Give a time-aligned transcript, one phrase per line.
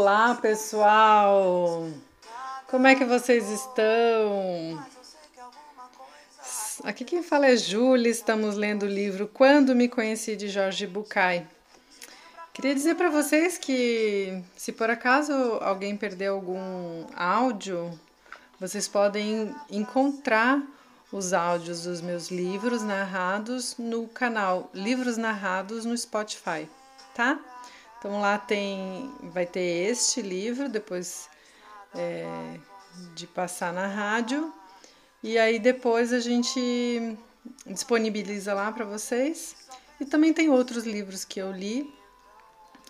[0.00, 1.86] Olá, pessoal!
[2.70, 4.82] Como é que vocês estão?
[6.82, 11.46] Aqui quem fala é Júlia, estamos lendo o livro Quando Me Conheci de Jorge Bucay.
[12.54, 17.92] Queria dizer para vocês que, se por acaso alguém perdeu algum áudio,
[18.58, 20.62] vocês podem encontrar
[21.12, 26.66] os áudios dos meus livros narrados no canal Livros Narrados no Spotify,
[27.14, 27.38] tá?
[28.00, 31.28] Então lá tem, vai ter este livro depois
[31.94, 32.58] é,
[33.14, 34.50] de passar na rádio
[35.22, 37.18] e aí depois a gente
[37.66, 39.54] disponibiliza lá para vocês.
[40.00, 41.92] E também tem outros livros que eu li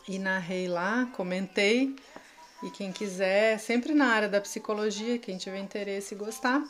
[0.07, 1.97] e narrei lá, comentei.
[2.63, 6.63] E quem quiser, sempre na área da psicologia, quem tiver interesse e gostar,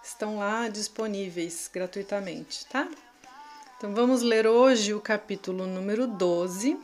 [0.00, 2.88] estão lá disponíveis gratuitamente, tá?
[3.76, 6.78] Então vamos ler hoje o capítulo número 12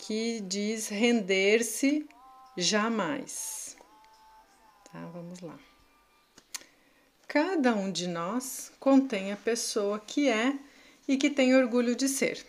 [0.00, 2.08] que diz render-se
[2.56, 3.76] jamais.
[4.90, 5.58] Tá, vamos lá.
[7.28, 10.58] Cada um de nós contém a pessoa que é
[11.06, 12.44] e que tem orgulho de ser,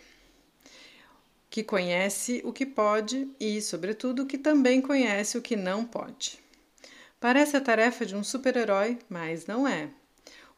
[1.50, 6.38] que conhece o que pode e, sobretudo, que também conhece o que não pode.
[7.20, 9.90] Parece a tarefa de um super-herói, mas não é.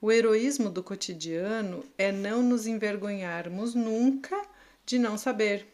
[0.00, 4.40] O heroísmo do cotidiano é não nos envergonharmos nunca
[4.86, 5.73] de não saber,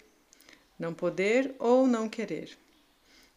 [0.80, 2.58] não poder ou não querer.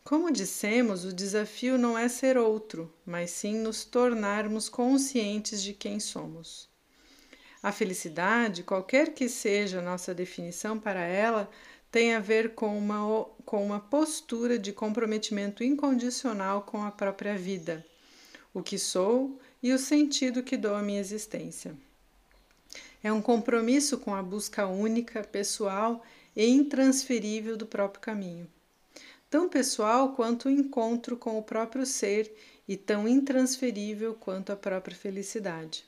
[0.02, 6.00] Como dissemos, o desafio não é ser outro, mas sim nos tornarmos conscientes de quem
[6.00, 6.70] somos.
[7.62, 11.50] A felicidade, qualquer que seja a nossa definição para ela,
[11.92, 17.86] tem a ver com uma, com uma postura de comprometimento incondicional com a própria vida,
[18.54, 21.76] o que sou e o sentido que dou à minha existência.
[23.04, 26.04] É um compromisso com a busca única, pessoal
[26.36, 28.48] e intransferível do próprio caminho.
[29.30, 32.32] Tão pessoal quanto o encontro com o próprio ser
[32.68, 35.84] e tão intransferível quanto a própria felicidade.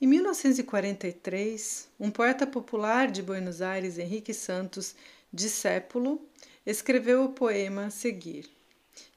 [0.00, 4.94] Em 1943, um poeta popular de Buenos Aires, Henrique Santos,
[5.32, 6.20] discípulo,
[6.64, 8.48] escreveu o poema a seguir,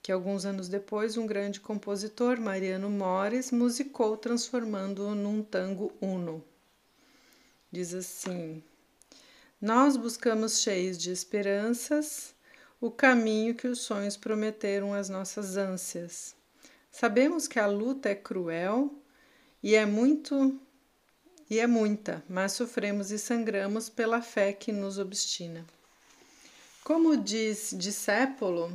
[0.02, 6.44] que alguns anos depois um grande compositor, Mariano Mores, musicou transformando-o num tango uno.
[7.72, 8.63] Diz assim:
[9.62, 12.34] nós buscamos cheios de esperanças
[12.80, 16.36] o caminho que os sonhos prometeram às nossas ânsias.
[16.92, 18.92] Sabemos que a luta é cruel
[19.62, 20.60] e é muito
[21.48, 25.64] e é muita, mas sofremos e sangramos pela fé que nos obstina.
[26.84, 28.74] Como diz Discépolo,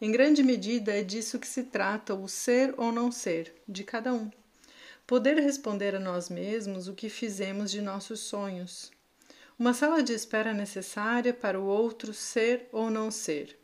[0.00, 4.14] em grande medida é disso que se trata o ser ou não ser de cada
[4.14, 4.30] um.
[5.08, 8.92] Poder responder a nós mesmos o que fizemos de nossos sonhos
[9.60, 13.58] uma sala de espera necessária para o outro ser ou não ser.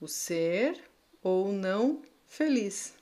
[0.00, 0.80] O ser
[1.20, 2.94] ou não feliz.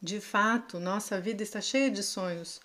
[0.00, 2.58] De fato, nossa vida está cheia de sonhos,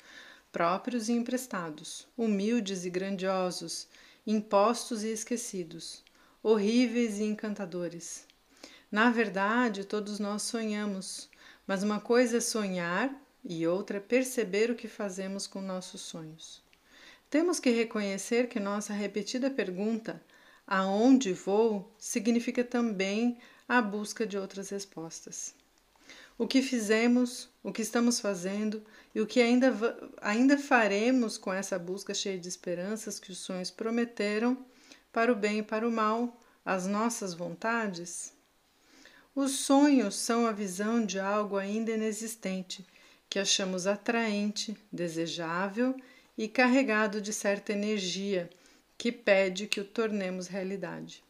[0.54, 3.90] próprios e emprestados, humildes e grandiosos,
[4.26, 6.02] impostos e esquecidos,
[6.42, 8.26] horríveis e encantadores.
[8.90, 11.30] Na verdade, todos nós sonhamos,
[11.68, 16.71] mas uma coisa é sonhar e outra é perceber o que fazemos com nossos sonhos.
[17.32, 20.22] Temos que reconhecer que nossa repetida pergunta
[20.68, 23.38] aonde vou significa também
[23.70, 25.56] a busca de outras respostas.
[26.38, 28.84] O que fizemos, o que estamos fazendo
[29.16, 29.74] e o que ainda,
[30.22, 34.58] ainda faremos com essa busca cheia de esperanças que os sonhos prometeram
[35.10, 38.34] para o bem e para o mal, as nossas vontades?
[39.34, 42.86] Os sonhos são a visão de algo ainda inexistente,
[43.30, 45.96] que achamos atraente, desejável
[46.42, 48.50] e carregado de certa energia
[48.98, 51.24] que pede que o tornemos realidade.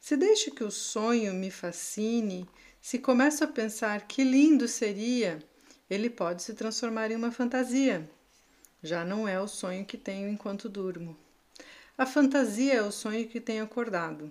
[0.00, 2.48] Se deixo que o sonho me fascine,
[2.80, 5.38] se começo a pensar que lindo seria,
[5.90, 8.08] ele pode se transformar em uma fantasia.
[8.82, 11.14] Já não é o sonho que tenho enquanto durmo.
[11.98, 14.30] A fantasia é o sonho que tenho acordado,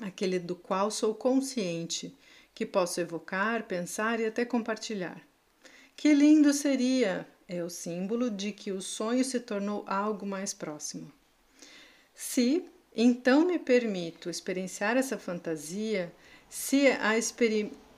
[0.00, 2.16] aquele do qual sou consciente,
[2.54, 5.20] que posso evocar, pensar e até compartilhar.
[5.96, 11.12] Que lindo seria é o símbolo de que o sonho se tornou algo mais próximo.
[12.14, 12.64] Se
[12.94, 16.12] então me permito experienciar essa fantasia,
[16.48, 17.10] se a,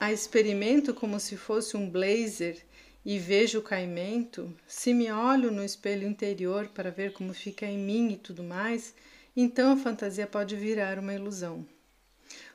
[0.00, 2.64] a experimento como se fosse um blazer
[3.04, 7.78] e vejo o caimento, se me olho no espelho interior para ver como fica em
[7.78, 8.94] mim e tudo mais,
[9.36, 11.66] então a fantasia pode virar uma ilusão.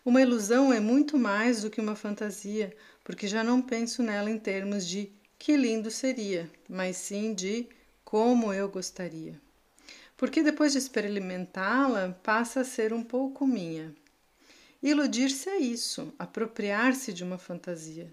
[0.04, 4.40] Uma ilusão é muito mais do que uma fantasia, porque já não penso nela em
[4.40, 5.12] termos de
[5.42, 7.68] que lindo seria, mas sim de
[8.06, 9.42] como eu gostaria.
[10.16, 13.92] Porque depois de experimentá-la, passa a ser um pouco minha.
[14.84, 18.08] Iludir-se é isso, apropriar-se de uma fantasia,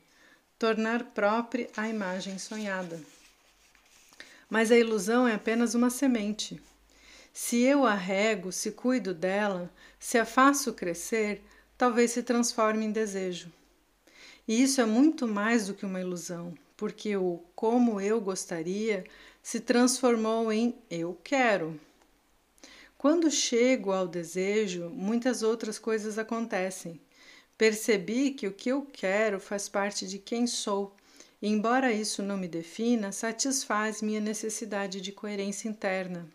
[0.58, 2.98] tornar própria a imagem sonhada.
[4.48, 6.58] Mas a ilusão é apenas uma semente.
[7.30, 9.70] Se eu a rego, se cuido dela,
[10.00, 11.42] se a faço crescer,
[11.76, 13.52] talvez se transforme em desejo.
[14.48, 19.04] E isso é muito mais do que uma ilusão, porque o como eu gostaria
[19.42, 21.78] se transformou em eu quero.
[22.96, 27.00] Quando chego ao desejo, muitas outras coisas acontecem.
[27.58, 30.94] Percebi que o que eu quero faz parte de quem sou,
[31.42, 36.28] e embora isso não me defina, satisfaz minha necessidade de coerência interna.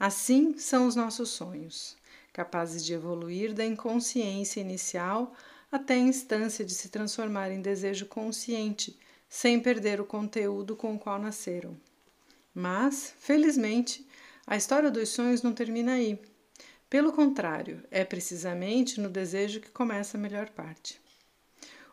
[0.00, 1.94] Assim são os nossos sonhos,
[2.32, 5.34] capazes de evoluir da inconsciência inicial
[5.70, 8.98] até a instância de se transformar em desejo consciente,
[9.28, 11.76] sem perder o conteúdo com o qual nasceram.
[12.54, 14.06] Mas, felizmente,
[14.46, 16.18] a história dos sonhos não termina aí.
[16.88, 20.98] Pelo contrário, é precisamente no desejo que começa a melhor parte.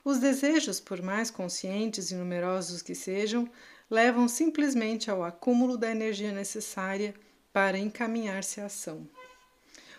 [0.04, 3.50] Os desejos, por mais conscientes e numerosos que sejam,
[3.90, 7.14] levam simplesmente ao acúmulo da energia necessária
[7.52, 9.08] para encaminhar-se à ação.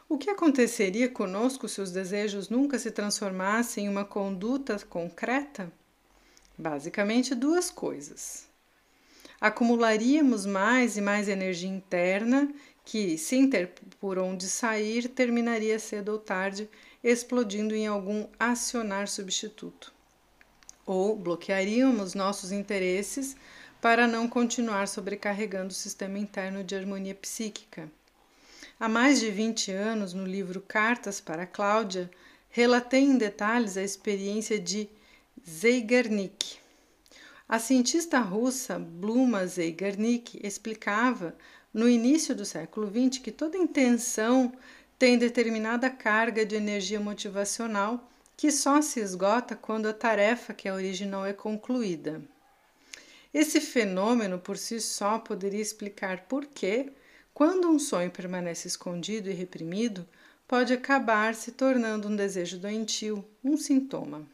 [0.09, 5.73] O que aconteceria conosco se os desejos nunca se transformassem em uma conduta concreta?
[6.59, 8.47] Basicamente, duas coisas
[9.41, 12.53] acumularíamos mais e mais energia interna
[12.85, 16.69] que, sem ter por onde sair, terminaria cedo ou tarde
[17.03, 19.93] explodindo em algum acionar substituto.
[20.85, 23.37] Ou bloquearíamos nossos interesses
[23.81, 27.91] para não continuar sobrecarregando o sistema interno de harmonia psíquica.
[28.79, 32.11] Há mais de 20 anos, no livro Cartas para Cláudia,
[32.51, 34.89] relatei em detalhes a experiência de
[35.49, 36.59] Zeigarnik,
[37.49, 41.37] a cientista russa Bluma Zeigarnik explicava
[41.73, 44.53] no início do século XX que toda intenção
[44.99, 50.75] tem determinada carga de energia motivacional que só se esgota quando a tarefa que a
[50.75, 52.21] original é concluída.
[53.33, 56.91] Esse fenômeno por si só poderia explicar por que,
[57.33, 60.05] quando um sonho permanece escondido e reprimido,
[60.49, 64.27] pode acabar se tornando um desejo doentio, um sintoma.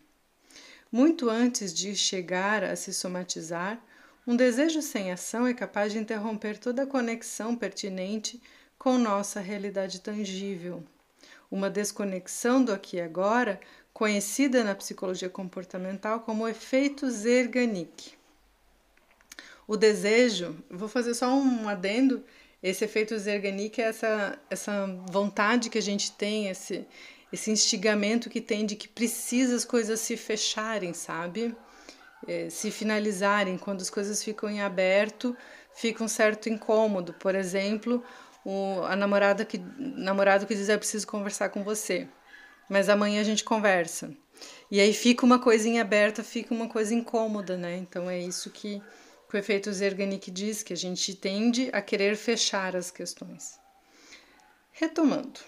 [0.92, 3.82] Muito antes de chegar a se somatizar,
[4.26, 8.38] um desejo sem ação é capaz de interromper toda a conexão pertinente
[8.78, 10.84] com nossa realidade tangível.
[11.50, 13.58] Uma desconexão do aqui e agora,
[13.90, 18.12] conhecida na psicologia comportamental como efeito Zerganik.
[19.66, 22.22] O desejo, vou fazer só um adendo,
[22.62, 26.86] esse efeito Zerganik é essa, essa vontade que a gente tem, esse,
[27.32, 31.56] esse instigamento que tem de que precisa as coisas se fecharem, sabe?
[32.26, 35.36] É, se finalizarem, quando as coisas ficam em aberto,
[35.74, 37.14] fica um certo incômodo.
[37.14, 38.02] Por exemplo,
[38.44, 42.06] o, a namorada que namorado que diz eu preciso conversar com você,
[42.68, 44.14] mas amanhã a gente conversa.
[44.70, 47.76] E aí fica uma coisinha aberta, fica uma coisa incômoda, né?
[47.76, 48.82] Então é isso que,
[49.28, 53.58] que o efeito Zerganic diz, que a gente tende a querer fechar as questões.
[54.72, 55.40] Retomando.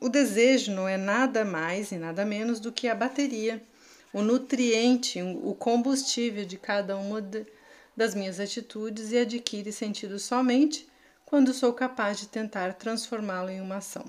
[0.00, 3.62] O desejo não é nada mais e nada menos do que a bateria,
[4.12, 7.20] o nutriente, o combustível de cada uma
[7.96, 10.88] das minhas atitudes e adquire sentido somente
[11.24, 14.04] quando sou capaz de tentar transformá-lo em uma ação.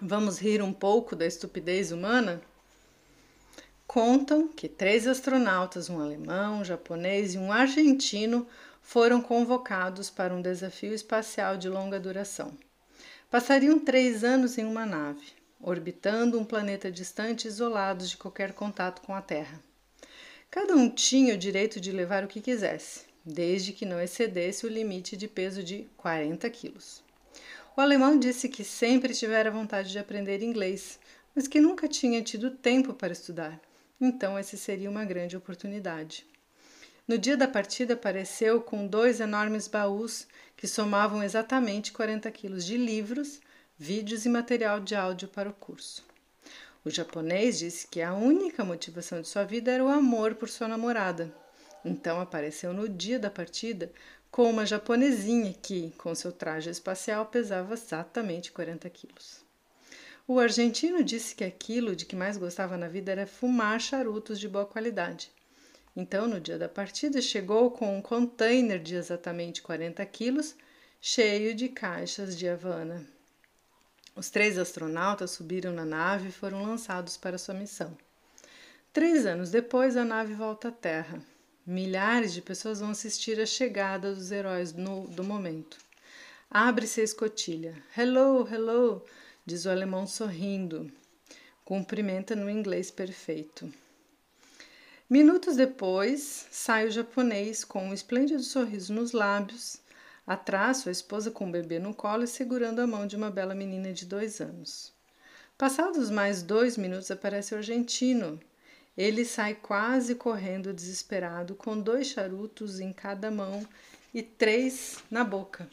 [0.00, 2.42] Vamos rir um pouco da estupidez humana?
[3.86, 8.46] Contam que três astronautas, um alemão, um japonês e um argentino,
[8.82, 12.52] foram convocados para um desafio espacial de longa duração.
[13.32, 19.14] Passariam três anos em uma nave, orbitando um planeta distante, isolados de qualquer contato com
[19.14, 19.58] a Terra.
[20.50, 24.68] Cada um tinha o direito de levar o que quisesse, desde que não excedesse o
[24.68, 27.02] limite de peso de 40 quilos.
[27.74, 31.00] O alemão disse que sempre tivera vontade de aprender inglês,
[31.34, 33.58] mas que nunca tinha tido tempo para estudar.
[33.98, 36.26] Então, essa seria uma grande oportunidade.
[37.06, 42.76] No dia da partida, apareceu com dois enormes baús que somavam exatamente 40 quilos de
[42.76, 43.40] livros,
[43.76, 46.04] vídeos e material de áudio para o curso.
[46.84, 50.68] O japonês disse que a única motivação de sua vida era o amor por sua
[50.68, 51.34] namorada.
[51.84, 53.92] Então apareceu no dia da partida
[54.30, 59.44] com uma japonesinha que, com seu traje espacial, pesava exatamente 40 quilos.
[60.26, 64.48] O argentino disse que aquilo de que mais gostava na vida era fumar charutos de
[64.48, 65.32] boa qualidade.
[65.94, 70.54] Então, no dia da partida, chegou com um container de exatamente 40 quilos,
[71.00, 73.06] cheio de caixas de Havana.
[74.14, 77.96] Os três astronautas subiram na nave e foram lançados para sua missão.
[78.92, 81.22] Três anos depois, a nave volta à Terra.
[81.66, 85.78] Milhares de pessoas vão assistir à chegada dos heróis no, do momento.
[86.50, 87.74] Abre-se a escotilha.
[87.96, 89.04] Hello, hello,
[89.46, 90.92] diz o alemão sorrindo.
[91.64, 93.72] Cumprimenta no inglês perfeito.
[95.12, 99.76] Minutos depois, sai o japonês com um esplêndido sorriso nos lábios,
[100.26, 103.54] atrás sua esposa com o bebê no colo e segurando a mão de uma bela
[103.54, 104.90] menina de dois anos.
[105.58, 108.40] Passados mais dois minutos, aparece o argentino.
[108.96, 113.68] Ele sai quase correndo desesperado, com dois charutos em cada mão
[114.14, 115.68] e três na boca.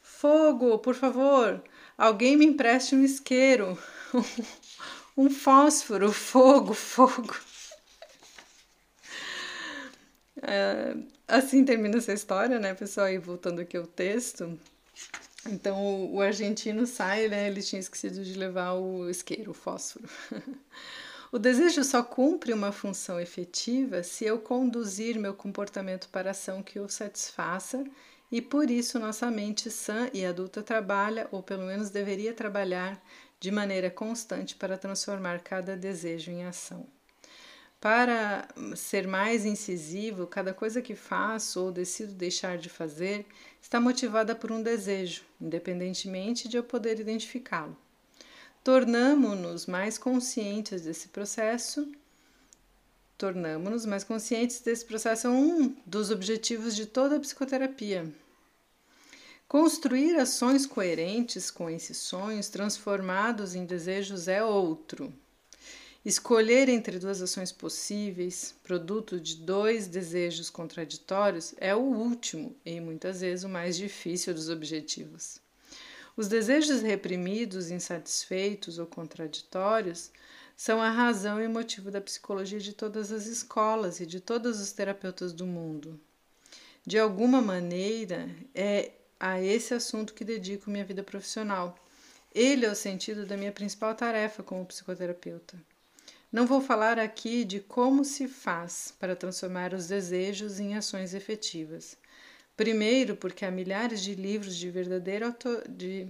[0.00, 1.60] Fogo, por favor!
[1.98, 3.76] Alguém me empreste um isqueiro,
[5.20, 7.36] um fósforo, fogo, fogo.
[10.42, 10.96] É,
[11.28, 13.08] assim termina essa história, né, pessoal?
[13.08, 14.58] E voltando aqui ao texto.
[15.46, 17.46] Então o, o argentino sai, né?
[17.48, 20.08] Ele tinha esquecido de levar o isqueiro, o fósforo.
[21.30, 26.80] o desejo só cumpre uma função efetiva se eu conduzir meu comportamento para ação que
[26.80, 27.84] o satisfaça
[28.32, 33.02] e por isso nossa mente sã e adulta trabalha, ou pelo menos deveria trabalhar,
[33.40, 36.86] de maneira constante para transformar cada desejo em ação.
[37.80, 43.24] Para ser mais incisivo, cada coisa que faço ou decido deixar de fazer
[43.62, 47.74] está motivada por um desejo, independentemente de eu poder identificá-lo.
[48.62, 51.90] Tornamo-nos mais conscientes desse processo.
[53.16, 58.06] Tornamo-nos mais conscientes desse processo é um dos objetivos de toda a psicoterapia.
[59.50, 65.12] Construir ações coerentes com esses sonhos transformados em desejos é outro.
[66.04, 73.22] Escolher entre duas ações possíveis, produto de dois desejos contraditórios, é o último e muitas
[73.22, 75.40] vezes o mais difícil dos objetivos.
[76.16, 80.12] Os desejos reprimidos, insatisfeitos ou contraditórios
[80.56, 84.70] são a razão e motivo da psicologia de todas as escolas e de todos os
[84.70, 85.98] terapeutas do mundo.
[86.86, 91.78] De alguma maneira, é a esse assunto que dedico minha vida profissional.
[92.34, 95.58] Ele é o sentido da minha principal tarefa como psicoterapeuta.
[96.32, 101.98] Não vou falar aqui de como se faz para transformar os desejos em ações efetivas.
[102.56, 106.08] Primeiro, porque há milhares de livros de verdadeira, auto, de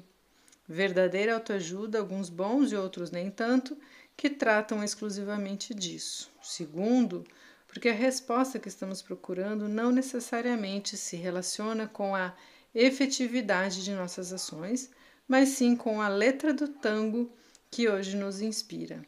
[0.68, 3.76] verdadeira autoajuda, alguns bons e outros nem tanto,
[4.16, 6.30] que tratam exclusivamente disso.
[6.42, 7.24] Segundo,
[7.66, 12.34] porque a resposta que estamos procurando não necessariamente se relaciona com a
[12.74, 14.90] efetividade de nossas ações,
[15.26, 17.30] mas sim com a letra do tango
[17.70, 19.04] que hoje nos inspira.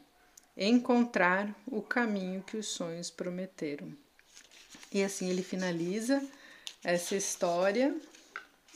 [0.55, 3.91] Encontrar o caminho que os sonhos prometeram.
[4.91, 6.23] E assim ele finaliza
[6.83, 7.95] essa história,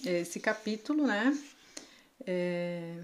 [0.04, 1.38] esse capítulo, né?
[2.26, 2.98] É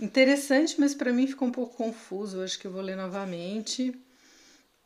[0.00, 2.42] interessante, mas para mim ficou um pouco confuso.
[2.42, 3.94] Acho que eu vou ler novamente,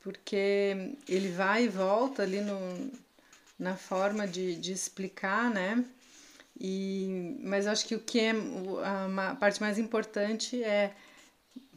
[0.00, 2.90] porque ele vai e volta ali no,
[3.58, 5.84] na forma de, de explicar, né?
[6.58, 8.32] E, mas acho que o que é
[8.82, 10.94] a parte mais importante é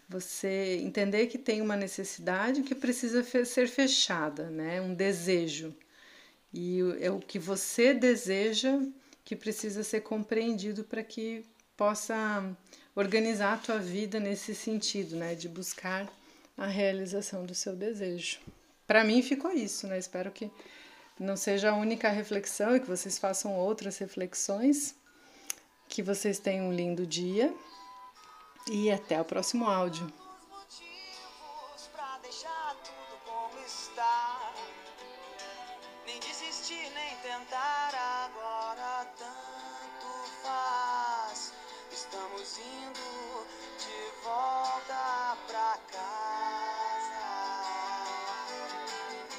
[0.08, 4.82] você entender que tem uma necessidade que precisa ser fechada, né?
[4.82, 5.76] Um desejo.
[6.54, 8.80] E é o que você deseja
[9.24, 11.46] que precisa ser compreendido para que
[11.78, 12.44] possa
[12.96, 15.36] organizar a tua vida nesse sentido, né?
[15.36, 16.12] De buscar
[16.58, 18.40] a realização do seu desejo.
[18.88, 20.00] Para mim ficou isso, né?
[20.00, 20.50] Espero que
[21.20, 24.96] não seja a única reflexão e que vocês façam outras reflexões.
[25.88, 27.54] Que vocês tenham um lindo dia
[28.72, 30.12] e até o próximo áudio.